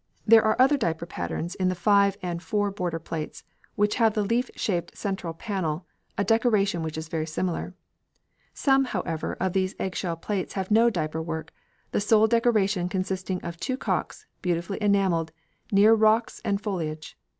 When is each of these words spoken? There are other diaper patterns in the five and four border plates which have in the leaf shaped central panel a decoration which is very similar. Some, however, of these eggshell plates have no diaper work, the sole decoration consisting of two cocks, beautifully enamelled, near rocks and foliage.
There 0.25 0.43
are 0.43 0.55
other 0.57 0.77
diaper 0.77 1.05
patterns 1.05 1.53
in 1.53 1.67
the 1.69 1.75
five 1.75 2.17
and 2.23 2.41
four 2.41 2.71
border 2.71 2.97
plates 2.97 3.43
which 3.75 3.97
have 3.97 4.17
in 4.17 4.23
the 4.23 4.27
leaf 4.35 4.49
shaped 4.55 4.97
central 4.97 5.31
panel 5.35 5.85
a 6.17 6.23
decoration 6.23 6.81
which 6.81 6.97
is 6.97 7.07
very 7.07 7.27
similar. 7.27 7.75
Some, 8.51 8.85
however, 8.85 9.37
of 9.39 9.53
these 9.53 9.75
eggshell 9.77 10.15
plates 10.15 10.53
have 10.53 10.71
no 10.71 10.89
diaper 10.89 11.21
work, 11.21 11.53
the 11.91 12.01
sole 12.01 12.25
decoration 12.25 12.89
consisting 12.89 13.39
of 13.45 13.57
two 13.57 13.77
cocks, 13.77 14.25
beautifully 14.41 14.79
enamelled, 14.81 15.31
near 15.71 15.93
rocks 15.93 16.41
and 16.43 16.59
foliage. 16.59 17.15